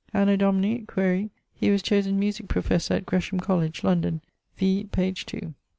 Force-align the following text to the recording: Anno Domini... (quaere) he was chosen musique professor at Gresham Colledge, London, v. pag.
Anno 0.15 0.35
Domini... 0.35 0.79
(quaere) 0.87 1.29
he 1.53 1.69
was 1.69 1.83
chosen 1.83 2.17
musique 2.17 2.47
professor 2.47 2.95
at 2.95 3.05
Gresham 3.05 3.39
Colledge, 3.39 3.83
London, 3.83 4.21
v. 4.57 4.85
pag. 4.85 5.19